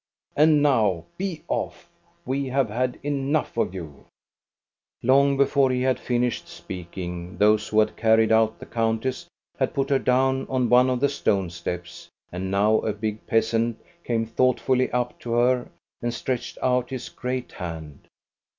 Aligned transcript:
And 0.35 0.63
now 0.63 1.05
be 1.19 1.43
off! 1.47 1.87
We 2.25 2.47
have 2.47 2.71
had 2.71 2.97
enough 3.03 3.55
of 3.55 3.75
you!" 3.75 4.05
Long 5.03 5.37
before 5.37 5.69
he 5.69 5.83
had 5.83 5.99
finished 5.99 6.47
speaking, 6.47 7.37
those 7.37 7.67
who 7.67 7.79
had 7.81 7.95
carried 7.95 8.31
out 8.31 8.57
the 8.57 8.65
countess 8.65 9.27
had 9.59 9.75
put 9.75 9.91
her 9.91 9.99
down 9.99 10.47
on 10.49 10.69
one 10.69 10.89
of 10.89 11.01
the 11.01 11.07
stone 11.09 11.51
steps; 11.51 12.09
and 12.31 12.49
now 12.49 12.79
a 12.79 12.93
big 12.93 13.27
peasant 13.27 13.77
came 14.03 14.25
thoughtfully 14.25 14.89
up 14.91 15.19
to 15.19 15.33
her 15.33 15.69
and 16.01 16.11
stretched 16.15 16.57
out 16.63 16.89
his 16.89 17.07
great 17.09 17.51
hand. 17.51 18.07